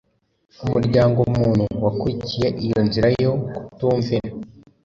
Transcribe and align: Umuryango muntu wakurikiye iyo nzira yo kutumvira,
Umuryango 0.65 1.19
muntu 1.37 1.63
wakurikiye 1.83 2.47
iyo 2.65 2.79
nzira 2.87 3.07
yo 3.23 3.31
kutumvira, 3.55 4.29